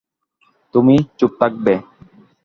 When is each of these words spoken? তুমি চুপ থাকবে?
তুমি 0.73 0.95
চুপ 1.17 1.31
থাকবে? 1.41 1.73